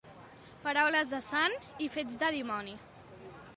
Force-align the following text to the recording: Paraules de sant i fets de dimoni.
Paraules 0.63 1.11
de 1.11 1.19
sant 1.27 1.59
i 1.87 1.91
fets 1.99 2.19
de 2.25 2.33
dimoni. 2.39 2.77